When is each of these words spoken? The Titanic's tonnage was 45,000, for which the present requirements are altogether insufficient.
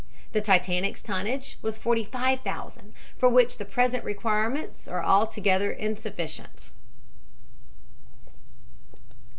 The 0.31 0.41
Titanic's 0.41 1.03
tonnage 1.03 1.59
was 1.61 1.77
45,000, 1.77 2.91
for 3.17 3.29
which 3.29 3.59
the 3.59 3.65
present 3.65 4.03
requirements 4.03 4.87
are 4.87 5.03
altogether 5.03 5.69
insufficient. 5.71 6.71